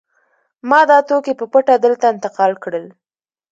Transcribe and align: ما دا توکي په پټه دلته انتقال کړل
ما 0.69 0.81
دا 0.89 0.97
توکي 1.09 1.33
په 1.39 1.45
پټه 1.53 1.75
دلته 1.85 2.05
انتقال 2.13 2.53
کړل 2.63 2.85